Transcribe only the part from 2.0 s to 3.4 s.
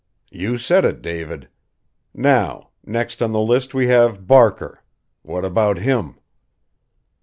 Now, next on the